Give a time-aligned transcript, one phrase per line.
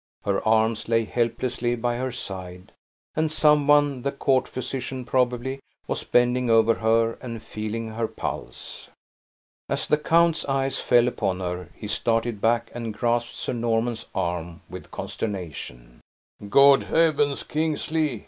[0.23, 2.71] Her arms lay helplessly by her side,
[3.15, 8.89] and someone, the court physician probably, was bending over her and feeling her pulse.
[9.69, 14.61] As the count's eyes fell upon her, he started back, and grasped Sir Norman's arm
[14.67, 16.01] with consternation.
[16.49, 18.19] "Good heavens, Kingsley!"